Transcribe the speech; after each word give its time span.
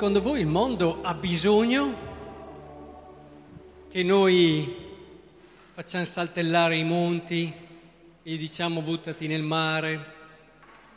Secondo 0.00 0.22
voi 0.22 0.40
il 0.40 0.46
mondo 0.46 1.02
ha 1.02 1.12
bisogno 1.12 1.94
che 3.90 4.02
noi 4.02 4.74
facciamo 5.72 6.06
saltellare 6.06 6.74
i 6.78 6.84
monti 6.84 7.52
e 8.22 8.36
diciamo 8.38 8.80
buttati 8.80 9.26
nel 9.26 9.42
mare, 9.42 10.04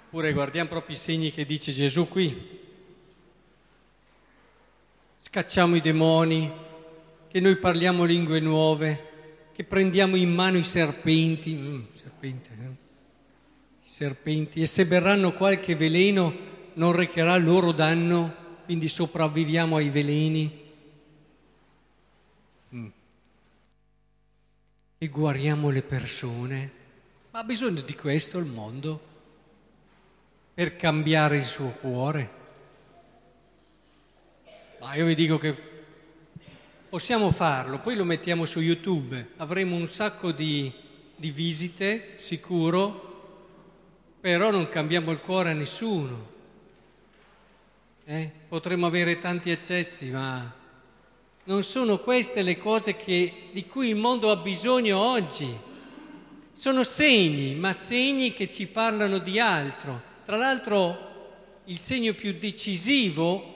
oppure 0.06 0.32
guardiamo 0.32 0.70
proprio 0.70 0.96
i 0.96 0.98
segni 0.98 1.34
che 1.34 1.46
dice 1.46 1.74
Gesù 1.74 2.08
qui, 2.08 2.60
scacciamo 5.20 5.76
i 5.76 5.82
demoni, 5.82 6.50
che 7.28 7.42
noi 7.42 7.58
parliamo 7.58 8.06
lingue 8.06 8.40
nuove, 8.40 9.50
che 9.52 9.66
prendiamo 9.66 10.16
in 10.16 10.34
mano 10.34 10.58
i 10.58 10.64
serpenti, 10.64 11.54
mm, 11.54 11.82
serpente, 11.94 12.50
eh? 12.52 12.68
i 13.84 13.90
serpenti, 13.90 14.62
e 14.62 14.66
se 14.66 14.86
berranno 14.86 15.34
qualche 15.34 15.76
veleno 15.76 16.34
non 16.76 16.94
recherà 16.94 17.36
loro 17.36 17.74
danno, 17.74 18.43
quindi 18.66 18.88
sopravviviamo 18.88 19.76
ai 19.76 19.90
veleni. 19.90 20.62
Mm. 22.76 22.88
E 24.98 25.08
guariamo 25.08 25.70
le 25.70 25.82
persone. 25.82 26.72
Ma 27.32 27.40
ha 27.40 27.44
bisogno 27.44 27.82
di 27.82 27.96
questo 27.96 28.38
il 28.38 28.46
mondo 28.46 29.12
per 30.54 30.76
cambiare 30.76 31.38
il 31.38 31.44
suo 31.44 31.70
cuore. 31.70 32.42
Ma 34.80 34.96
io 34.96 35.06
vi 35.06 35.16
dico 35.16 35.38
che 35.38 35.56
possiamo 36.90 37.32
farlo, 37.32 37.80
poi 37.80 37.96
lo 37.96 38.04
mettiamo 38.04 38.46
su 38.46 38.60
YouTube, 38.60 39.30
avremo 39.38 39.76
un 39.76 39.88
sacco 39.88 40.32
di, 40.32 40.72
di 41.16 41.32
visite, 41.32 42.14
sicuro, 42.18 43.12
però 44.20 44.52
non 44.52 44.70
cambiamo 44.70 45.10
il 45.12 45.20
cuore 45.20 45.50
a 45.50 45.54
nessuno. 45.54 46.33
Eh? 48.06 48.32
Potremmo 48.48 48.86
avere 48.86 49.20
tanti 49.20 49.52
accessi, 49.52 50.10
ma 50.12 50.54
non 51.46 51.64
sono 51.64 52.00
queste 52.00 52.42
le 52.42 52.58
cose 52.58 52.96
che, 52.96 53.50
di 53.52 53.66
cui 53.68 53.90
il 53.90 53.96
mondo 53.96 54.32
ha 54.32 54.36
bisogno 54.36 54.98
oggi. 54.98 55.48
Sono 56.52 56.84
segni, 56.84 57.56
ma 57.56 57.74
segni 57.74 58.34
che 58.34 58.52
ci 58.52 58.68
parlano 58.68 59.18
di 59.18 59.40
altro. 59.40 60.02
Tra 60.26 60.38
l'altro 60.38 61.12
il 61.66 61.78
segno 61.78 62.14
più 62.14 62.38
decisivo 62.38 63.54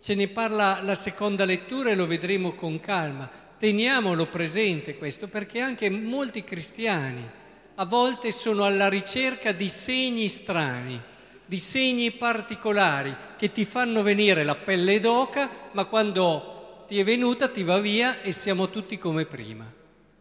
Ce 0.00 0.14
ne 0.14 0.28
parla 0.28 0.80
la 0.82 0.94
seconda 0.94 1.44
lettura 1.44 1.90
e 1.90 1.96
lo 1.96 2.06
vedremo 2.06 2.52
con 2.52 2.78
calma. 2.78 3.28
Teniamolo 3.58 4.26
presente 4.26 4.96
questo 4.96 5.26
perché 5.26 5.58
anche 5.58 5.90
molti 5.90 6.44
cristiani 6.44 7.28
a 7.74 7.84
volte 7.84 8.30
sono 8.30 8.64
alla 8.64 8.88
ricerca 8.88 9.50
di 9.50 9.68
segni 9.68 10.28
strani, 10.28 11.00
di 11.48 11.58
segni 11.58 12.10
particolari 12.10 13.14
che 13.38 13.50
ti 13.50 13.64
fanno 13.64 14.02
venire 14.02 14.44
la 14.44 14.54
pelle 14.54 15.00
d'oca, 15.00 15.48
ma 15.72 15.86
quando 15.86 16.84
ti 16.86 17.00
è 17.00 17.04
venuta 17.04 17.48
ti 17.48 17.62
va 17.62 17.78
via 17.78 18.20
e 18.20 18.32
siamo 18.32 18.68
tutti 18.68 18.98
come 18.98 19.24
prima. 19.24 19.64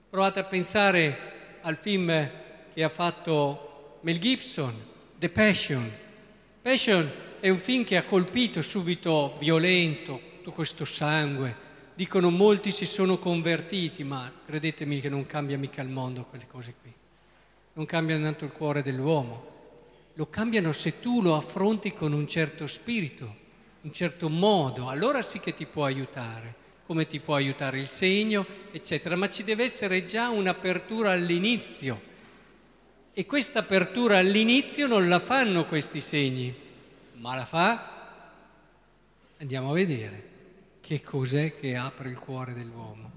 Provate 0.10 0.40
a 0.40 0.46
pensare 0.46 1.60
al 1.64 1.78
film 1.82 2.30
che 2.74 2.82
ha 2.82 2.88
fatto 2.88 3.98
Mel 4.02 4.20
Gibson, 4.20 4.74
The 5.18 5.30
Passion. 5.30 5.92
Passion 6.62 7.12
è 7.42 7.50
un 7.50 7.58
film 7.58 7.84
che 7.84 7.98
ha 7.98 8.06
colpito 8.06 8.62
subito 8.62 9.36
violento, 9.38 10.22
tutto 10.38 10.54
questo 10.54 10.86
sangue. 10.86 11.66
Dicono 11.94 12.30
molti 12.30 12.72
si 12.72 12.86
sono 12.86 13.18
convertiti, 13.18 14.06
ma 14.06 14.32
credetemi 14.46 15.02
che 15.02 15.10
non 15.10 15.26
cambia 15.26 15.58
mica 15.58 15.82
il 15.82 15.90
mondo 15.90 16.24
quelle 16.24 16.48
cose 16.48 16.74
qui. 16.82 16.94
Non 17.74 17.86
cambiano 17.86 18.24
tanto 18.24 18.46
il 18.46 18.54
cuore 18.54 18.82
dell'uomo. 18.82 19.56
Lo 20.18 20.30
cambiano 20.30 20.72
se 20.72 21.00
tu 21.00 21.22
lo 21.22 21.36
affronti 21.36 21.94
con 21.94 22.12
un 22.12 22.28
certo 22.28 22.68
spirito, 22.68 23.36
un 23.82 23.94
certo 23.94 24.30
modo. 24.30 24.90
Allora 24.90 25.22
sì 25.22 25.40
che 25.40 25.54
ti 25.54 25.66
può 25.66 25.86
aiutare, 25.86 26.54
come 26.86 27.08
ti 27.08 27.20
può 27.20 27.36
aiutare 27.36 27.80
il 27.80 27.88
segno, 27.88 28.46
eccetera. 28.72 29.16
Ma 29.16 29.30
ci 29.30 29.44
deve 29.44 29.64
essere 29.64 30.06
già 30.06 30.30
un'apertura 30.30 31.12
all'inizio. 31.12 32.02
E 33.14 33.26
questa 33.26 33.60
apertura 33.60 34.18
all'inizio 34.18 34.88
non 34.88 35.08
la 35.08 35.20
fanno 35.20 35.66
questi 35.66 36.02
segni 36.02 36.66
ma 37.18 37.36
la 37.36 37.46
fa, 37.46 38.12
andiamo 39.40 39.72
a 39.72 39.74
vedere 39.74 40.24
che 40.82 41.02
cos'è 41.02 41.58
che 41.60 41.76
apre 41.76 42.10
il 42.10 42.20
cuore 42.20 42.54
dell'uomo. 42.54 43.12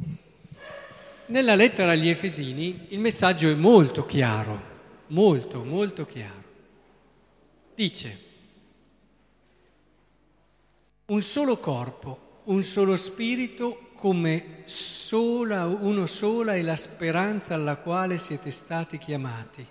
Nella 1.26 1.54
lettera 1.54 1.92
agli 1.92 2.08
Efesini 2.08 2.86
il 2.88 2.98
messaggio 2.98 3.48
è 3.48 3.54
molto 3.54 4.06
chiaro, 4.06 4.60
molto, 5.08 5.62
molto 5.64 6.06
chiaro. 6.06 6.49
Dice, 7.80 8.18
un 11.06 11.22
solo 11.22 11.56
corpo, 11.56 12.42
un 12.44 12.62
solo 12.62 12.94
spirito, 12.94 13.92
come 13.94 14.64
sola, 14.66 15.64
uno 15.64 16.04
sola 16.04 16.56
è 16.56 16.60
la 16.60 16.76
speranza 16.76 17.54
alla 17.54 17.76
quale 17.76 18.18
siete 18.18 18.50
stati 18.50 18.98
chiamati. 18.98 19.66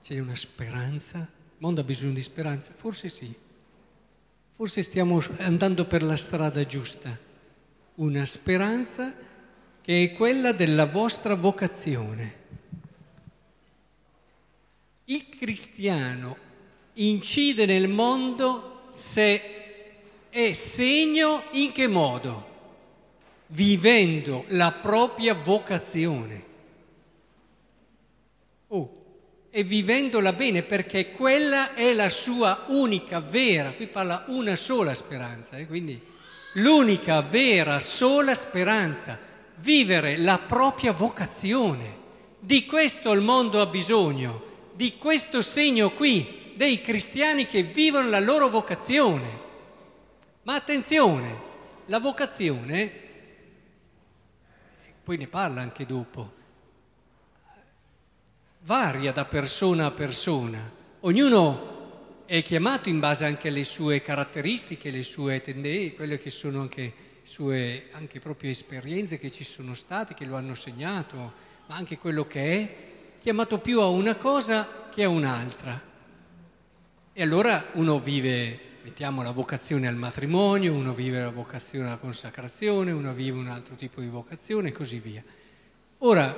C'è 0.00 0.20
una 0.20 0.36
speranza 0.36 1.18
il 1.18 1.56
mondo 1.58 1.80
ha 1.80 1.84
bisogno 1.84 2.12
di 2.12 2.22
speranza? 2.22 2.74
Forse 2.76 3.08
sì. 3.08 3.34
Forse 4.52 4.82
stiamo 4.82 5.20
andando 5.38 5.84
per 5.86 6.04
la 6.04 6.14
strada 6.14 6.64
giusta. 6.64 7.10
Una 7.96 8.24
speranza 8.24 9.12
che 9.82 10.04
è 10.04 10.12
quella 10.12 10.52
della 10.52 10.86
vostra 10.86 11.34
vocazione. 11.34 12.39
Il 15.10 15.26
cristiano 15.28 16.36
incide 16.94 17.66
nel 17.66 17.88
mondo 17.88 18.86
se 18.90 19.42
è 20.30 20.52
segno 20.52 21.42
in 21.52 21.72
che 21.72 21.88
modo? 21.88 22.48
Vivendo 23.48 24.44
la 24.50 24.70
propria 24.70 25.34
vocazione 25.34 26.48
e 29.50 29.64
vivendola 29.64 30.32
bene 30.32 30.62
perché 30.62 31.10
quella 31.10 31.74
è 31.74 31.92
la 31.92 32.08
sua 32.08 32.66
unica 32.68 33.18
vera, 33.18 33.72
qui 33.72 33.88
parla 33.88 34.24
una 34.28 34.54
sola 34.54 34.94
speranza, 34.94 35.56
eh, 35.56 35.66
quindi 35.66 36.00
l'unica 36.54 37.20
vera 37.20 37.80
sola 37.80 38.36
speranza, 38.36 39.18
vivere 39.56 40.16
la 40.18 40.38
propria 40.38 40.92
vocazione. 40.92 41.98
Di 42.38 42.64
questo 42.64 43.10
il 43.10 43.22
mondo 43.22 43.60
ha 43.60 43.66
bisogno, 43.66 44.49
di 44.80 44.96
questo 44.96 45.42
segno 45.42 45.90
qui, 45.90 46.54
dei 46.56 46.80
cristiani 46.80 47.44
che 47.44 47.62
vivono 47.62 48.08
la 48.08 48.18
loro 48.18 48.48
vocazione. 48.48 49.28
Ma 50.44 50.54
attenzione, 50.54 51.36
la 51.84 51.98
vocazione, 51.98 52.90
poi 55.04 55.18
ne 55.18 55.26
parla 55.26 55.60
anche 55.60 55.84
dopo, 55.84 56.32
varia 58.60 59.12
da 59.12 59.26
persona 59.26 59.84
a 59.84 59.90
persona. 59.90 60.72
Ognuno 61.00 62.22
è 62.24 62.42
chiamato 62.42 62.88
in 62.88 63.00
base 63.00 63.26
anche 63.26 63.48
alle 63.48 63.64
sue 63.64 64.00
caratteristiche, 64.00 64.90
le 64.90 65.02
sue 65.02 65.42
tendenze, 65.42 65.92
quelle 65.92 66.18
che 66.18 66.30
sono 66.30 66.62
anche 66.62 67.08
sue 67.22 67.88
anche 67.92 68.18
proprio 68.18 68.50
esperienze 68.50 69.18
che 69.18 69.30
ci 69.30 69.44
sono 69.44 69.74
state, 69.74 70.14
che 70.14 70.24
lo 70.24 70.36
hanno 70.36 70.54
segnato, 70.54 71.32
ma 71.66 71.76
anche 71.76 71.98
quello 71.98 72.26
che 72.26 72.40
è, 72.40 72.89
chiamato 73.20 73.58
più 73.58 73.80
a 73.80 73.88
una 73.88 74.14
cosa 74.14 74.88
che 74.90 75.04
a 75.04 75.08
un'altra. 75.10 75.78
E 77.12 77.22
allora 77.22 77.62
uno 77.72 78.00
vive, 78.00 78.58
mettiamo 78.82 79.22
la 79.22 79.30
vocazione 79.30 79.86
al 79.86 79.94
matrimonio, 79.94 80.72
uno 80.72 80.94
vive 80.94 81.20
la 81.20 81.28
vocazione 81.28 81.88
alla 81.88 81.98
consacrazione, 81.98 82.92
uno 82.92 83.12
vive 83.12 83.38
un 83.38 83.48
altro 83.48 83.74
tipo 83.74 84.00
di 84.00 84.08
vocazione 84.08 84.70
e 84.70 84.72
così 84.72 84.98
via. 85.00 85.22
Ora, 85.98 86.34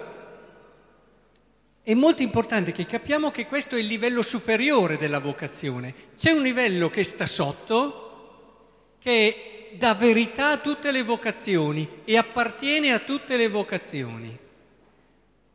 è 1.85 1.95
molto 1.95 2.23
importante 2.23 2.73
che 2.73 2.85
capiamo 2.85 3.31
che 3.31 3.47
questo 3.47 3.77
è 3.77 3.79
il 3.79 3.87
livello 3.87 4.23
superiore 4.23 4.99
della 4.99 5.21
vocazione. 5.21 5.95
C'è 6.17 6.33
un 6.33 6.43
livello 6.43 6.91
che 6.91 7.05
sta 7.05 7.27
sotto, 7.27 8.97
che 8.99 9.77
dà 9.79 9.95
verità 9.95 10.49
a 10.49 10.59
tutte 10.59 10.91
le 10.91 11.05
vocazioni 11.05 11.89
e 12.05 12.17
appartiene 12.17 12.93
a 12.93 12.99
tutte 12.99 13.37
le 13.37 13.49
vocazioni. 13.49 14.42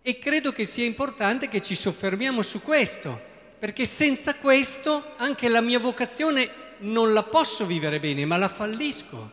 E 0.08 0.20
credo 0.20 0.54
che 0.54 0.64
sia 0.64 0.86
importante 0.86 1.50
che 1.50 1.62
ci 1.62 1.76
soffermiamo 1.76 2.42
su 2.42 2.62
questo, 2.62 3.22
perché 3.60 3.84
senza 3.84 4.36
questo 4.36 5.16
anche 5.18 5.50
la 5.50 5.60
mia 5.60 5.80
vocazione 5.80 6.50
non 6.78 7.12
la 7.12 7.24
posso 7.24 7.66
vivere 7.66 8.00
bene, 8.00 8.24
ma 8.24 8.38
la 8.38 8.48
fallisco. 8.48 9.32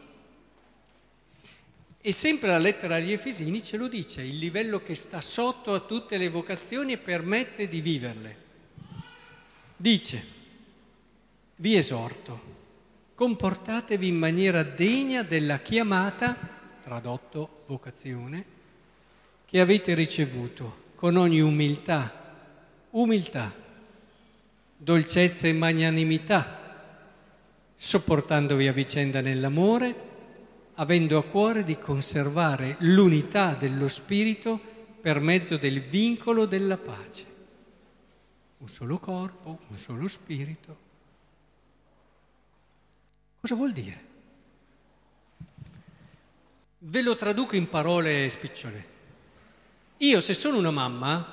E 2.01 2.11
sempre 2.11 2.49
la 2.49 2.59
lettera 2.59 2.97
agli 2.97 3.13
Efesini 3.13 3.63
ce 3.63 3.77
lo 3.77 3.87
dice, 3.87 4.23
il 4.23 4.37
livello 4.37 4.83
che 4.83 4.97
sta 4.97 5.21
sotto 5.21 5.75
a 5.75 5.79
tutte 5.79 6.17
le 6.17 6.29
vocazioni 6.29 6.95
e 6.95 6.99
permette 6.99 7.69
di 7.69 7.81
viverle. 7.81 8.37
Dice, 9.77 10.27
vi 11.55 11.77
esorto, 11.77 12.41
comportatevi 13.15 14.09
in 14.09 14.19
maniera 14.19 14.65
degna 14.65 15.23
della 15.23 15.61
chiamata, 15.61 16.37
tradotto 16.83 17.63
vocazione, 17.69 18.54
che 19.47 19.61
avete 19.61 19.95
ricevuto, 19.95 20.93
con 20.95 21.17
ogni 21.17 21.41
umiltà, 21.41 22.23
umiltà, 22.91 23.53
dolcezza 24.77 25.47
e 25.47 25.53
magnanimità, 25.53 26.63
sopportandovi 27.75 28.67
a 28.67 28.73
vicenda 28.73 29.21
nell'amore, 29.21 30.13
avendo 30.75 31.19
a 31.19 31.25
cuore 31.25 31.65
di 31.65 31.79
conservare 31.79 32.77
l'unità 32.81 33.55
dello 33.55 33.89
Spirito 33.89 34.59
per 35.01 35.21
mezzo 35.21 35.57
del 35.57 35.83
vincolo 35.83 36.47
della 36.47 36.79
pace. 36.79 37.27
Un 38.59 38.69
solo 38.69 38.99
corpo, 38.99 39.61
un 39.69 39.77
solo 39.77 40.09
Spirito. 40.09 40.79
Cosa 43.41 43.55
vuol 43.55 43.73
dire? 43.73 44.05
Ve 46.79 47.03
lo 47.03 47.17
traduco 47.17 47.57
in 47.57 47.69
parole 47.69 48.29
spicciole. 48.31 48.94
Io 49.99 50.21
se 50.21 50.35
sono 50.35 50.59
una 50.59 50.73
mamma 50.73 51.33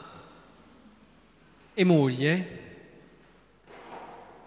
e 1.73 1.83
moglie, 1.83 2.59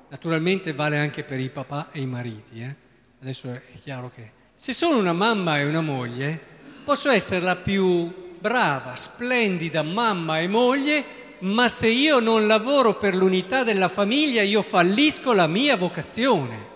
naturalmente 0.09 0.73
vale 0.73 0.99
anche 0.99 1.25
per 1.25 1.41
i 1.41 1.51
papà 1.51 1.91
e 1.91 2.01
i 2.01 2.07
mariti, 2.07 2.61
eh? 2.61 2.75
adesso 3.21 3.53
è 3.53 3.79
chiaro 3.81 4.11
che 4.15 4.31
se 4.55 4.73
sono 4.73 4.99
una 4.99 5.13
mamma 5.13 5.59
e 5.59 5.65
una 5.65 5.81
moglie, 5.81 6.39
posso 6.85 7.11
essere 7.11 7.41
la 7.41 7.57
più 7.57 8.37
brava, 8.39 8.95
splendida 8.95 9.83
mamma 9.83 10.39
e 10.39 10.47
moglie, 10.47 11.05
ma 11.41 11.69
se 11.69 11.89
io 11.89 12.21
non 12.21 12.47
lavoro 12.47 12.97
per 12.97 13.17
l'unità 13.17 13.65
della 13.65 13.89
famiglia, 13.89 14.43
io 14.43 14.63
fallisco 14.63 15.33
la 15.33 15.49
mia 15.49 15.77
vocazione. 15.77 16.73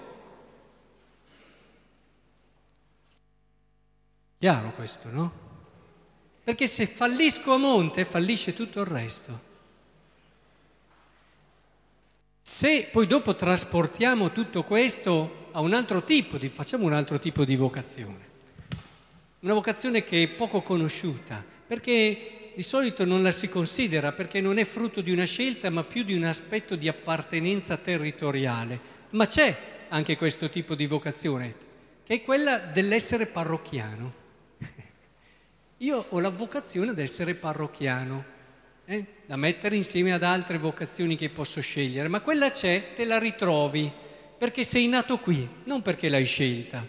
Chiaro 4.39 4.73
questo, 4.73 5.09
no? 5.11 5.48
Perché 6.49 6.67
se 6.67 6.87
fallisco 6.87 7.53
a 7.53 7.59
monte, 7.59 8.07
fallisce 8.07 8.55
tutto 8.55 8.81
il 8.81 8.87
resto. 8.87 9.39
Se 12.41 12.89
poi 12.91 13.07
dopo 13.07 13.35
trasportiamo 13.35 14.33
tutto 14.33 14.65
questo 14.65 15.51
a 15.53 15.61
un 15.61 15.75
altro 15.75 16.05
tipo 16.05 16.39
di, 16.39 16.49
facciamo 16.49 16.87
un 16.87 16.95
altro 16.95 17.19
tipo 17.19 17.45
di 17.45 17.55
vocazione, 17.55 18.29
una 19.41 19.53
vocazione 19.53 20.03
che 20.05 20.23
è 20.23 20.29
poco 20.29 20.63
conosciuta, 20.63 21.45
perché 21.67 22.53
di 22.55 22.63
solito 22.63 23.05
non 23.05 23.23
la 23.23 23.31
si 23.31 23.51
considera, 23.51 24.13
perché 24.13 24.41
non 24.41 24.57
è 24.57 24.65
frutto 24.65 25.03
di 25.03 25.13
una 25.13 25.27
scelta, 25.27 25.69
ma 25.69 25.85
più 25.85 26.03
di 26.03 26.15
un 26.15 26.25
aspetto 26.25 26.77
di 26.77 26.89
appartenenza 26.89 27.77
territoriale. 27.77 28.81
Ma 29.11 29.27
c'è 29.27 29.55
anche 29.91 30.17
questo 30.17 30.49
tipo 30.49 30.75
di 30.75 30.87
vocazione, 30.87 31.55
che 32.07 32.15
è 32.15 32.23
quella 32.23 32.57
dell'essere 32.57 33.27
parrocchiano. 33.27 34.28
Io 35.83 36.07
ho 36.09 36.19
la 36.19 36.31
vocazione 36.31 36.93
di 36.93 37.03
essere 37.03 37.35
parrocchiano 37.35 38.25
eh, 38.85 39.05
da 39.27 39.37
mettere 39.37 39.77
insieme 39.77 40.13
ad 40.13 40.25
altre 40.25 40.59
vocazioni 40.59 41.15
che 41.15 41.29
posso 41.29 41.61
scegliere, 41.61 42.09
ma 42.09 42.21
quella 42.21 42.51
c'è, 42.51 42.95
te 42.97 43.05
la 43.05 43.21
ritrovi, 43.21 43.89
perché 44.37 44.65
sei 44.65 44.89
nato 44.89 45.19
qui, 45.19 45.49
non 45.65 45.81
perché 45.81 46.09
l'hai 46.09 46.25
scelta. 46.25 46.85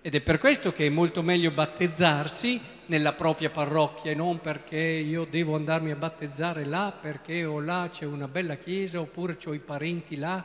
Ed 0.00 0.16
è 0.16 0.20
per 0.20 0.38
questo 0.38 0.72
che 0.72 0.86
è 0.86 0.88
molto 0.88 1.22
meglio 1.22 1.52
battezzarsi 1.52 2.60
nella 2.86 3.12
propria 3.12 3.48
parrocchia 3.48 4.10
e 4.10 4.16
non 4.16 4.40
perché 4.40 4.76
io 4.76 5.24
devo 5.24 5.54
andarmi 5.54 5.92
a 5.92 5.96
battezzare 5.96 6.64
là 6.64 6.92
perché 7.00 7.44
o 7.44 7.60
là 7.60 7.88
c'è 7.92 8.06
una 8.06 8.26
bella 8.26 8.56
chiesa 8.56 8.98
oppure 8.98 9.36
ho 9.44 9.54
i 9.54 9.60
parenti 9.60 10.16
là. 10.16 10.44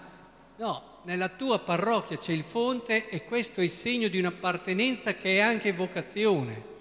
No, 0.57 0.99
nella 1.05 1.29
tua 1.29 1.57
parrocchia 1.57 2.17
c'è 2.17 2.33
il 2.33 2.43
fonte 2.43 3.09
e 3.09 3.25
questo 3.25 3.61
è 3.61 3.63
il 3.63 3.71
segno 3.71 4.07
di 4.07 4.19
un'appartenenza 4.19 5.15
che 5.15 5.37
è 5.37 5.39
anche 5.39 5.73
vocazione. 5.73 6.75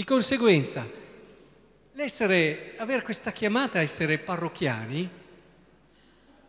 Di 0.00 0.06
conseguenza, 0.06 0.88
l'essere, 1.92 2.72
avere 2.78 3.02
questa 3.02 3.32
chiamata 3.32 3.80
a 3.80 3.82
essere 3.82 4.16
parrocchiani 4.16 5.06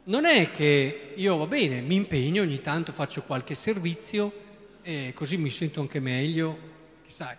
non 0.06 0.24
è 0.24 0.50
che 0.53 1.12
io 1.15 1.36
va 1.36 1.48
bene, 1.48 1.81
mi 1.81 1.95
impegno, 1.95 2.44
ogni 2.44 2.62
tanto 2.62 2.94
faccio 2.94 3.24
qualche 3.24 3.53
servizio 3.53 4.31
e 4.83 5.12
così 5.13 5.36
mi 5.36 5.50
sento 5.50 5.81
anche 5.81 6.00
meglio, 6.00 6.57
che 7.03 7.12
sai, 7.12 7.36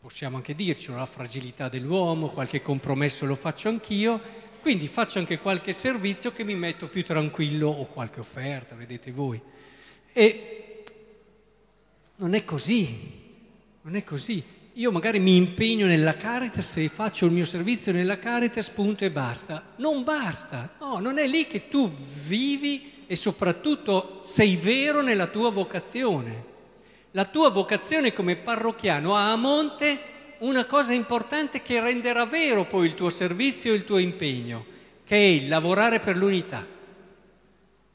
possiamo 0.00 0.36
anche 0.36 0.54
dircelo, 0.54 0.98
la 0.98 1.06
fragilità 1.06 1.68
dell'uomo, 1.68 2.28
qualche 2.28 2.62
compromesso 2.62 3.26
lo 3.26 3.34
faccio 3.34 3.68
anch'io, 3.68 4.20
quindi 4.60 4.86
faccio 4.86 5.18
anche 5.18 5.40
qualche 5.40 5.72
servizio 5.72 6.30
che 6.32 6.44
mi 6.44 6.54
metto 6.54 6.86
più 6.86 7.02
tranquillo 7.02 7.70
o 7.70 7.86
qualche 7.86 8.20
offerta, 8.20 8.76
vedete 8.76 9.10
voi. 9.10 9.42
E 10.12 10.84
non 12.14 12.34
è 12.34 12.44
così, 12.44 13.22
non 13.84 13.96
è 13.96 14.04
così 14.04 14.42
io 14.76 14.90
magari 14.90 15.20
mi 15.20 15.36
impegno 15.36 15.86
nella 15.86 16.16
Caritas 16.16 16.78
e 16.78 16.88
faccio 16.88 17.26
il 17.26 17.30
mio 17.30 17.44
servizio 17.44 17.92
nella 17.92 18.18
Caritas, 18.18 18.70
punto 18.70 19.04
e 19.04 19.10
basta. 19.12 19.74
Non 19.76 20.02
basta, 20.02 20.74
no, 20.80 20.98
non 20.98 21.16
è 21.18 21.28
lì 21.28 21.46
che 21.46 21.68
tu 21.68 21.88
vivi 22.26 23.04
e 23.06 23.14
soprattutto 23.14 24.22
sei 24.24 24.56
vero 24.56 25.00
nella 25.00 25.28
tua 25.28 25.52
vocazione. 25.52 26.52
La 27.12 27.24
tua 27.24 27.50
vocazione 27.50 28.12
come 28.12 28.34
parrocchiano 28.34 29.14
ha 29.14 29.30
a 29.30 29.36
monte 29.36 29.96
una 30.38 30.64
cosa 30.64 30.92
importante 30.92 31.62
che 31.62 31.78
renderà 31.78 32.26
vero 32.26 32.64
poi 32.64 32.86
il 32.86 32.94
tuo 32.96 33.10
servizio 33.10 33.72
e 33.72 33.76
il 33.76 33.84
tuo 33.84 33.98
impegno, 33.98 34.64
che 35.04 35.14
è 35.14 35.18
il 35.18 35.46
lavorare 35.46 36.00
per 36.00 36.16
l'unità, 36.16 36.66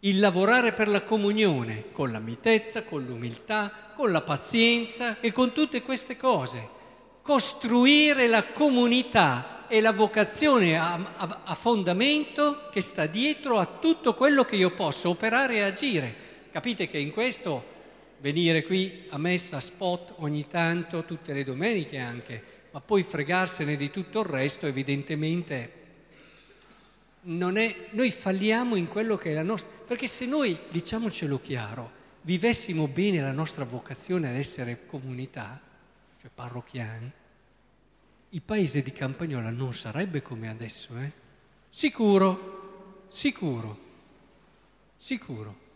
il 0.02 0.20
lavorare 0.20 0.72
per 0.72 0.88
la 0.88 1.02
comunione, 1.02 1.92
con 1.92 2.12
la 2.12 2.20
mitezza, 2.20 2.84
con 2.84 3.04
l'umiltà, 3.04 3.92
con 3.96 4.12
la 4.12 4.22
pazienza 4.22 5.20
e 5.20 5.32
con 5.34 5.52
tutte 5.52 5.82
queste 5.82 6.16
cose. 6.16 6.78
Costruire 7.22 8.28
la 8.28 8.46
comunità 8.46 9.68
e 9.68 9.82
la 9.82 9.92
vocazione 9.92 10.80
a, 10.80 10.94
a, 10.94 11.42
a, 11.44 11.54
fondamento 11.54 12.70
che 12.72 12.82
sta 12.82 13.06
dietro 13.08 13.60
a 13.60 13.66
tutto 13.66 14.14
quello 14.14 14.46
che 14.46 14.56
io 14.56 14.72
posso 14.72 15.10
operare 15.10 15.56
e 15.56 15.62
agire. 15.62 16.16
Capite 16.52 16.88
che 16.88 16.98
in 16.98 17.12
questo 17.12 17.78
venire 18.20 18.64
qui 18.64 19.06
a 19.10 19.18
messa 19.18 19.60
spot 19.60 20.14
ogni 20.18 20.48
tanto, 20.48 21.04
tutte 21.04 21.34
le 21.34 21.44
domeniche 21.44 21.98
anche, 21.98 22.42
ma 22.72 22.80
poi 22.80 23.04
fregarsene 23.04 23.76
di 23.76 23.92
tutto 23.92 24.22
il 24.22 24.26
resto 24.26 24.66
evidentemente 24.66 25.79
è, 27.58 27.90
noi 27.92 28.12
falliamo 28.12 28.76
in 28.76 28.88
quello 28.88 29.16
che 29.16 29.32
è 29.32 29.34
la 29.34 29.44
nostra, 29.44 29.70
perché 29.86 30.08
se 30.08 30.26
noi, 30.26 30.58
diciamocelo 30.70 31.40
chiaro, 31.40 31.92
vivessimo 32.22 32.88
bene 32.88 33.22
la 33.22 33.32
nostra 33.32 33.66
vocazione 33.66 34.30
ad 34.30 34.36
essere 34.36 34.86
comunità, 34.88 35.62
cioè 36.20 36.32
parrocchiani, 36.34 37.12
il 38.30 38.42
paese 38.42 38.82
di 38.82 38.92
Campagnola 38.92 39.52
non 39.52 39.74
sarebbe 39.74 40.22
come 40.22 40.50
adesso, 40.50 40.98
eh? 40.98 41.12
Sicuro, 41.70 43.06
sicuro, 43.08 43.80
sicuro. 44.98 45.68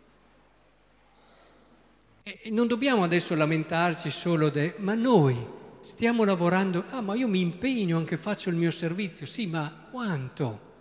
E 2.24 2.50
non 2.51 2.68
dobbiamo 2.68 3.04
adesso 3.04 3.36
lamentarci 3.36 4.10
solo 4.10 4.50
de, 4.50 4.74
ma 4.77 4.96
noi 4.96 5.38
stiamo 5.82 6.24
lavorando, 6.24 6.86
ah 6.89 7.01
ma 7.01 7.16
io 7.16 7.27
mi 7.27 7.42
impegno, 7.42 7.98
anche 7.98 8.18
faccio 8.18 8.50
il 8.50 8.56
mio 8.56 8.72
servizio, 8.72 9.25
sì, 9.25 9.48
ma 9.48 9.88
quanto 9.92 10.72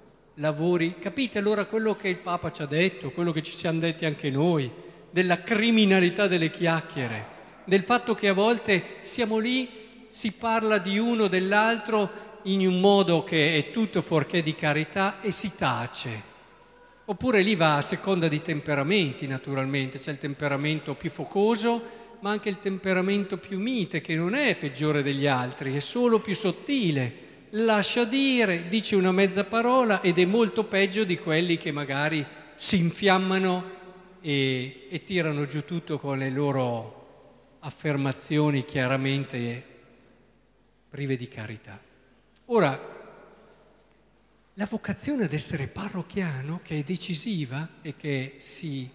lavori? 0.43 0.99
Capite 0.99 1.39
allora 1.39 1.65
quello 1.65 1.97
che 1.97 2.09
il 2.09 2.19
Papa 2.19 2.53
ci 2.53 2.61
ha 2.61 2.67
detto, 2.67 3.13
quello 3.13 3.33
che 3.33 3.43
ci 3.43 3.55
siamo 3.55 3.79
detti 3.79 4.05
anche 4.05 4.29
noi? 4.29 4.71
della 5.13 5.43
criminalità 5.43 6.27
delle 6.27 6.51
chiacchiere, 6.51 7.27
del 7.65 7.83
fatto 7.83 8.15
che 8.15 8.29
a 8.29 8.33
volte 8.33 8.83
siamo 9.03 9.39
lì, 9.39 9.69
si 10.09 10.33
parla 10.33 10.79
di 10.79 10.99
uno 10.99 11.29
dell'altro 11.29 12.41
in 12.45 12.67
un 12.67 12.81
modo 12.81 13.23
che 13.23 13.57
è 13.57 13.71
tutto 13.71 14.01
fuorché 14.01 14.43
di 14.43 14.55
carità 14.55 15.21
e 15.21 15.31
si 15.31 15.55
tace. 15.55 16.31
Oppure 17.05 17.43
lì 17.43 17.55
va 17.55 17.77
a 17.77 17.83
seconda 17.83 18.27
di 18.27 18.41
temperamenti, 18.41 19.27
naturalmente, 19.27 19.99
c'è 19.99 20.13
il 20.13 20.19
temperamento 20.19 20.95
più 20.95 21.11
focoso, 21.11 22.01
ma 22.21 22.31
anche 22.31 22.49
il 22.49 22.59
temperamento 22.59 23.37
più 23.37 23.61
mite, 23.61 24.01
che 24.01 24.17
non 24.17 24.35
è 24.35 24.57
peggiore 24.57 25.03
degli 25.03 25.27
altri, 25.27 25.77
è 25.77 25.81
solo 25.81 26.21
più 26.21 26.35
sottile. 26.35 27.31
Lascia 27.55 28.05
dire, 28.05 28.69
dice 28.69 28.97
una 28.97 29.13
mezza 29.13 29.45
parola 29.45 30.01
ed 30.01 30.19
è 30.19 30.25
molto 30.25 30.65
peggio 30.65 31.05
di 31.05 31.19
quelli 31.19 31.59
che 31.59 31.71
magari 31.71 32.25
si 32.55 32.79
infiammano 32.79 33.71
e, 34.23 34.87
e 34.89 35.05
tirano 35.05 35.45
giù 35.45 35.63
tutto 35.67 35.99
con 35.99 36.17
le 36.17 36.31
loro 36.31 37.57
affermazioni 37.59 38.65
chiaramente 38.65 39.63
prive 40.89 41.17
di 41.19 41.29
carità. 41.29 41.79
Ora, 42.47 42.81
la 44.55 44.67
vocazione 44.67 45.25
ad 45.25 45.33
essere 45.35 45.67
parrocchiano, 45.67 46.61
che 46.63 46.79
è 46.79 46.83
decisiva 46.83 47.69
e 47.83 47.97
che 47.97 48.37
si, 48.39 48.89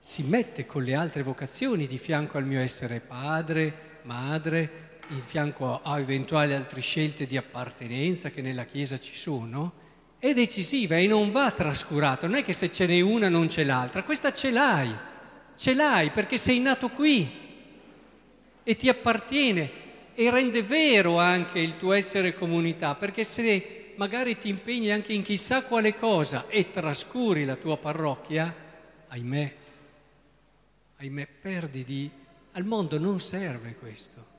si, 0.00 0.22
mette 0.22 0.64
con 0.64 0.82
le 0.84 0.94
altre 0.94 1.22
vocazioni 1.22 1.86
di 1.86 1.98
fianco 1.98 2.38
al 2.38 2.46
mio 2.46 2.60
essere 2.60 3.00
padre, 3.00 4.00
madre, 4.04 4.93
in 5.08 5.18
fianco 5.18 5.80
a 5.82 5.98
eventuali 5.98 6.54
altre 6.54 6.80
scelte 6.80 7.26
di 7.26 7.36
appartenenza 7.36 8.30
che 8.30 8.42
nella 8.42 8.64
Chiesa 8.64 8.98
ci 8.98 9.14
sono, 9.14 9.82
è 10.18 10.32
decisiva 10.32 10.96
e 10.96 11.06
non 11.06 11.30
va 11.30 11.50
trascurata, 11.50 12.26
non 12.26 12.38
è 12.38 12.44
che 12.44 12.52
se 12.52 12.72
ce 12.72 12.86
n'è 12.86 13.00
una 13.00 13.28
non 13.28 13.48
c'è 13.48 13.64
l'altra, 13.64 14.02
questa 14.02 14.32
ce 14.32 14.50
l'hai, 14.50 14.94
ce 15.56 15.74
l'hai 15.74 16.10
perché 16.10 16.38
sei 16.38 16.60
nato 16.60 16.88
qui 16.88 17.28
e 18.62 18.76
ti 18.76 18.88
appartiene 18.88 19.70
e 20.14 20.30
rende 20.30 20.62
vero 20.62 21.18
anche 21.18 21.58
il 21.58 21.76
tuo 21.76 21.92
essere 21.92 22.34
comunità, 22.34 22.94
perché 22.94 23.24
se 23.24 23.92
magari 23.96 24.38
ti 24.38 24.48
impegni 24.48 24.90
anche 24.90 25.12
in 25.12 25.22
chissà 25.22 25.62
quale 25.64 25.94
cosa 25.94 26.46
e 26.48 26.70
trascuri 26.70 27.44
la 27.44 27.56
tua 27.56 27.76
parrocchia, 27.76 28.54
ahimè, 29.08 29.54
ahimè, 30.96 31.28
perdi 31.40 31.84
di... 31.84 32.10
Al 32.52 32.64
mondo 32.64 32.98
non 32.98 33.18
serve 33.18 33.74
questo, 33.74 34.33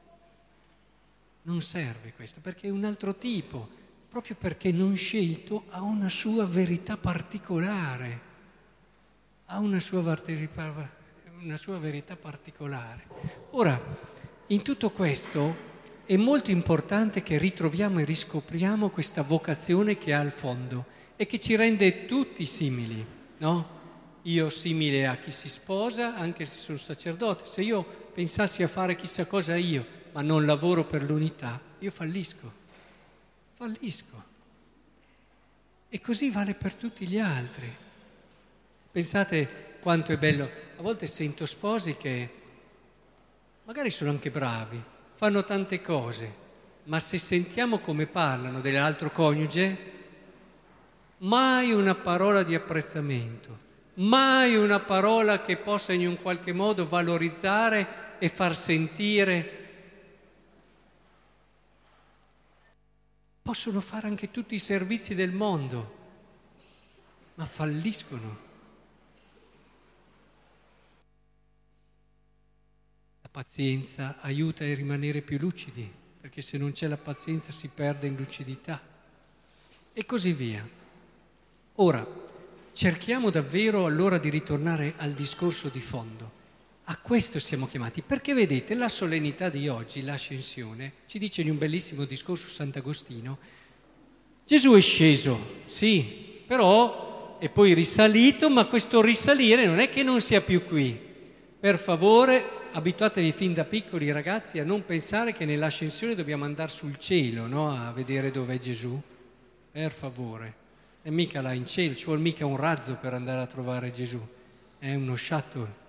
non 1.46 1.62
serve 1.62 2.14
questo, 2.16 2.40
perché 2.42 2.68
è 2.68 2.72
un 2.72 2.84
altro 2.86 3.16
tipo, 3.16 3.68
proprio 4.10 4.36
perché 4.38 4.72
non 4.72 4.96
scelto 4.96 5.66
ha 5.70 5.82
una 5.82 6.10
sua 6.10 6.46
verità 6.46 6.98
particolare, 6.98 8.20
ha 9.46 9.60
una 9.60 9.80
sua, 9.80 10.22
una 11.42 11.58
sua 11.58 11.80
verità 11.80 12.16
particolare. 12.16 13.04
Ora, 13.52 13.80
in 14.48 14.62
tutto 14.62 14.90
questo 14.92 15.74
è 16.06 16.16
molto 16.18 16.52
importante 16.52 17.22
che 17.24 17.38
ritroviamo 17.38 18.00
e 18.00 18.06
riscopriamo 18.06 18.90
questa 18.90 19.22
vocazione 19.22 19.98
che 19.98 20.14
ha 20.14 20.20
al 20.20 20.32
fondo 20.32 20.86
e 21.16 21.26
che 21.28 21.40
ci 21.40 21.56
rende 21.56 22.06
tutti 22.06 22.46
simili, 22.46 23.06
no? 23.38 23.74
Io 24.24 24.50
simile 24.50 25.06
a 25.06 25.18
chi 25.18 25.30
si 25.30 25.50
sposa, 25.50 26.16
anche 26.16 26.46
se 26.46 26.58
sono 26.58 26.80
sacerdote. 26.80 27.46
Se 27.46 27.62
io 27.62 27.84
pensassi 27.84 28.64
a 28.64 28.68
fare 28.68 28.96
chissà 28.96 29.28
cosa 29.28 29.56
io, 29.56 29.95
ma 30.16 30.22
non 30.22 30.46
lavoro 30.46 30.86
per 30.86 31.04
l'unità, 31.04 31.60
io 31.80 31.92
fallisco. 31.92 32.50
Fallisco. 33.54 34.24
E 35.90 36.00
così 36.00 36.30
vale 36.30 36.54
per 36.54 36.74
tutti 36.74 37.06
gli 37.06 37.20
altri. 37.20 37.70
Pensate 38.94 39.78
quanto 39.82 40.14
è 40.14 40.18
bello. 40.18 40.50
A 40.78 40.82
volte 40.82 41.06
sento 41.06 41.46
sposi 41.46 41.98
che 41.98 42.30
magari 43.66 43.90
sono 43.90 44.10
anche 44.10 44.30
bravi, 44.30 44.82
fanno 45.16 45.44
tante 45.44 45.82
cose, 45.82 46.34
ma 46.84 47.02
se 47.02 47.18
sentiamo 47.18 47.80
come 47.80 48.06
parlano 48.06 48.62
dell'altro 48.62 49.12
coniuge, 49.12 49.78
mai 51.20 51.74
una 51.74 51.94
parola 51.94 52.44
di 52.44 52.56
apprezzamento, 52.56 53.58
mai 53.96 54.56
una 54.56 54.80
parola 54.80 55.42
che 55.42 55.58
possa 55.58 55.92
in 55.92 56.08
un 56.08 56.22
qualche 56.22 56.54
modo 56.54 56.88
valorizzare 56.88 58.18
e 58.18 58.30
far 58.30 58.56
sentire. 58.56 59.64
Possono 63.46 63.80
fare 63.80 64.08
anche 64.08 64.32
tutti 64.32 64.56
i 64.56 64.60
servizi 64.60 65.14
del 65.14 65.32
mondo, 65.32 65.98
ma 67.36 67.46
falliscono. 67.46 68.38
La 73.22 73.30
pazienza 73.30 74.20
aiuta 74.22 74.64
a 74.64 74.74
rimanere 74.74 75.22
più 75.22 75.38
lucidi, 75.38 75.88
perché 76.20 76.42
se 76.42 76.58
non 76.58 76.72
c'è 76.72 76.88
la 76.88 76.98
pazienza 76.98 77.52
si 77.52 77.68
perde 77.68 78.08
in 78.08 78.16
lucidità. 78.16 78.82
E 79.94 80.06
così 80.08 80.34
via. 80.34 80.68
Ora, 81.76 82.04
cerchiamo 82.74 83.30
davvero 83.30 83.86
allora 83.86 84.18
di 84.18 84.30
ritornare 84.30 84.96
al 84.98 85.14
discorso 85.14 85.70
di 85.70 85.82
fondo. 85.82 86.45
A 86.88 86.98
questo 86.98 87.40
siamo 87.40 87.68
chiamati, 87.68 88.04
perché 88.04 88.36
vedete 88.36 88.76
la 88.76 88.90
solennità 88.90 89.50
di 89.50 89.68
oggi, 89.68 90.04
l'ascensione, 90.04 90.94
ci 91.08 91.18
dice 91.18 91.42
in 91.42 91.50
un 91.50 91.58
bellissimo 91.58 92.06
discorso 92.06 92.48
Sant'Agostino, 92.48 93.38
Gesù 94.46 94.74
è 94.74 94.82
sceso, 94.82 95.64
sì, 95.66 96.44
però 96.46 97.40
è 97.40 97.50
poi 97.50 97.74
risalito, 97.74 98.52
ma 98.52 98.68
questo 98.68 99.02
risalire 99.02 99.66
non 99.66 99.80
è 99.80 99.90
che 99.90 100.04
non 100.04 100.22
sia 100.22 100.42
più 100.42 100.64
qui. 100.64 101.00
Per 101.60 101.80
favore, 101.80 102.44
abituatevi 102.74 103.32
fin 103.32 103.56
da 103.56 103.64
piccoli 103.64 104.12
ragazzi 104.12 104.60
a 104.60 104.64
non 104.64 104.86
pensare 104.86 105.34
che 105.34 105.46
nell'ascensione 105.46 106.14
dobbiamo 106.14 106.46
andare 106.46 106.70
sul 106.70 107.00
cielo, 107.00 107.48
no? 107.48 107.72
a 107.72 107.92
vedere 107.92 108.30
dov'è 108.30 108.60
Gesù. 108.60 109.02
Per 109.72 109.92
favore 109.92 110.54
e 111.02 111.10
mica 111.10 111.42
là 111.42 111.54
in 111.54 111.66
cielo, 111.66 111.96
ci 111.96 112.06
vuole 112.06 112.22
mica 112.22 112.46
un 112.46 112.58
razzo 112.58 112.96
per 112.96 113.14
andare 113.14 113.42
a 113.42 113.48
trovare 113.48 113.92
Gesù, 113.92 114.20
è 114.78 114.94
uno 114.94 115.16
shuttle. 115.16 115.85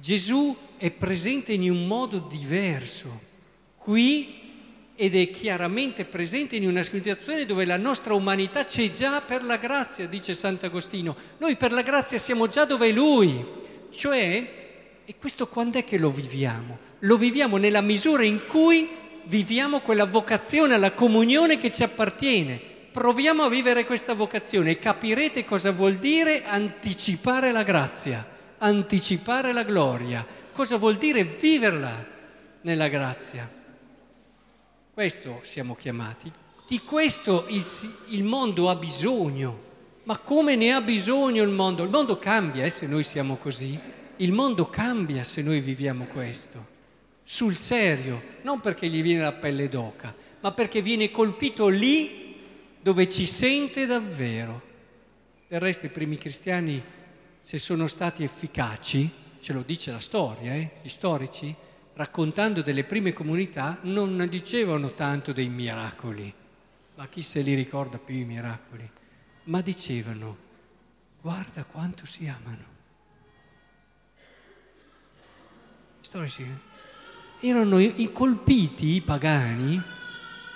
Gesù 0.00 0.56
è 0.76 0.90
presente 0.90 1.52
in 1.52 1.70
un 1.70 1.86
modo 1.86 2.18
diverso. 2.18 3.20
Qui 3.76 4.42
ed 4.96 5.16
è 5.16 5.30
chiaramente 5.30 6.04
presente 6.04 6.56
in 6.56 6.66
una 6.68 6.82
situazione 6.82 7.46
dove 7.46 7.64
la 7.64 7.76
nostra 7.76 8.14
umanità 8.14 8.64
c'è 8.64 8.90
già 8.90 9.20
per 9.20 9.42
la 9.42 9.56
grazia, 9.56 10.06
dice 10.06 10.34
Sant'Agostino. 10.34 11.16
Noi 11.38 11.56
per 11.56 11.72
la 11.72 11.82
grazia 11.82 12.18
siamo 12.18 12.48
già 12.48 12.64
dove 12.64 12.92
Lui, 12.92 13.44
cioè, 13.90 14.62
e 15.04 15.14
questo 15.18 15.48
quando 15.48 15.78
è 15.78 15.84
che 15.84 15.98
lo 15.98 16.10
viviamo? 16.10 16.78
Lo 17.00 17.16
viviamo 17.16 17.56
nella 17.56 17.80
misura 17.80 18.24
in 18.24 18.46
cui 18.46 18.88
viviamo 19.24 19.80
quella 19.80 20.06
vocazione 20.06 20.74
alla 20.74 20.92
comunione 20.92 21.58
che 21.58 21.70
ci 21.70 21.82
appartiene. 21.82 22.60
Proviamo 22.90 23.42
a 23.42 23.48
vivere 23.48 23.84
questa 23.84 24.14
vocazione. 24.14 24.70
E 24.70 24.78
capirete 24.78 25.44
cosa 25.44 25.72
vuol 25.72 25.96
dire 25.96 26.44
anticipare 26.44 27.50
la 27.50 27.64
grazia, 27.64 28.26
anticipare 28.64 29.52
la 29.52 29.62
gloria, 29.62 30.26
cosa 30.52 30.78
vuol 30.78 30.96
dire 30.96 31.22
viverla 31.22 32.12
nella 32.62 32.88
grazia. 32.88 33.50
Questo 34.92 35.40
siamo 35.42 35.74
chiamati. 35.74 36.32
Di 36.66 36.80
questo 36.80 37.44
il, 37.48 37.62
il 38.08 38.24
mondo 38.24 38.70
ha 38.70 38.74
bisogno. 38.74 39.72
Ma 40.04 40.18
come 40.18 40.56
ne 40.56 40.72
ha 40.72 40.80
bisogno 40.80 41.42
il 41.42 41.50
mondo? 41.50 41.82
Il 41.82 41.90
mondo 41.90 42.18
cambia 42.18 42.64
eh, 42.64 42.70
se 42.70 42.86
noi 42.86 43.02
siamo 43.02 43.36
così. 43.36 43.78
Il 44.16 44.32
mondo 44.32 44.68
cambia 44.70 45.24
se 45.24 45.42
noi 45.42 45.60
viviamo 45.60 46.06
questo. 46.06 46.72
Sul 47.22 47.54
serio, 47.54 48.22
non 48.42 48.60
perché 48.60 48.86
gli 48.88 49.02
viene 49.02 49.22
la 49.22 49.32
pelle 49.32 49.68
d'oca, 49.68 50.14
ma 50.40 50.52
perché 50.52 50.80
viene 50.80 51.10
colpito 51.10 51.68
lì 51.68 52.36
dove 52.80 53.08
ci 53.08 53.26
sente 53.26 53.86
davvero. 53.86 54.62
Del 55.48 55.60
resto 55.60 55.86
i 55.86 55.90
primi 55.90 56.16
cristiani, 56.16 56.82
se 57.44 57.58
sono 57.58 57.88
stati 57.88 58.24
efficaci, 58.24 59.10
ce 59.38 59.52
lo 59.52 59.60
dice 59.60 59.90
la 59.90 60.00
storia, 60.00 60.54
eh? 60.54 60.76
gli 60.80 60.88
storici, 60.88 61.54
raccontando 61.92 62.62
delle 62.62 62.84
prime 62.84 63.12
comunità, 63.12 63.80
non 63.82 64.26
dicevano 64.30 64.94
tanto 64.94 65.34
dei 65.34 65.50
miracoli, 65.50 66.32
ma 66.94 67.06
chi 67.06 67.20
se 67.20 67.42
li 67.42 67.52
ricorda 67.52 67.98
più 67.98 68.14
i 68.14 68.24
miracoli, 68.24 68.90
ma 69.44 69.60
dicevano, 69.60 70.36
guarda 71.20 71.64
quanto 71.64 72.06
si 72.06 72.26
amano. 72.26 72.64
Storici 76.00 76.42
eh? 77.40 77.46
erano 77.46 77.78
colpiti 78.10 78.94
i 78.94 79.02
pagani 79.02 79.78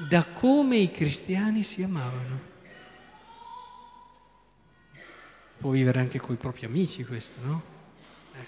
da 0.08 0.24
come 0.24 0.78
i 0.78 0.90
cristiani 0.90 1.62
si 1.62 1.82
amavano. 1.82 2.40
Può 5.58 5.70
vivere 5.70 6.00
anche 6.00 6.20
con 6.20 6.34
i 6.34 6.38
propri 6.38 6.66
amici 6.66 7.04
questo, 7.04 7.40
no? 7.44 7.62
Eh. 8.32 8.46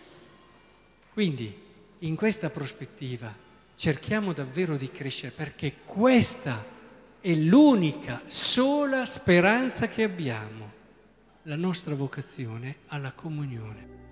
Quindi, 1.12 1.54
in 2.00 2.14
questa 2.14 2.50
prospettiva, 2.50 3.34
cerchiamo 3.74 4.32
davvero 4.32 4.76
di 4.76 4.90
crescere 4.90 5.32
perché 5.32 5.76
questa 5.84 6.64
è 7.20 7.34
l'unica, 7.34 8.22
sola 8.26 9.04
speranza 9.04 9.88
che 9.88 10.02
abbiamo, 10.02 10.70
la 11.44 11.56
nostra 11.56 11.94
vocazione 11.94 12.76
alla 12.86 13.12
comunione. 13.12 14.09